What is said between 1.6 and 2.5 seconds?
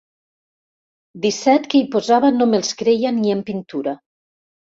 que hi posava no